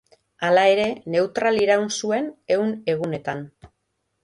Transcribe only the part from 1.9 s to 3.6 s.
zuen Ehun Egunetan.